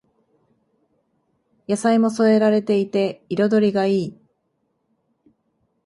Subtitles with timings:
[1.67, 4.19] 野菜も添えられていて彩りがいい